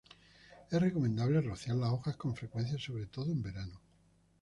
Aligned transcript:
Es 0.71 0.81
recomendable 0.81 1.41
rociar 1.41 1.75
las 1.75 1.91
hojas 1.91 2.15
con 2.17 2.35
frecuencia, 2.35 2.75
sobre 2.79 3.05
todo 3.05 3.25
en 3.31 3.43
verano. 3.43 3.79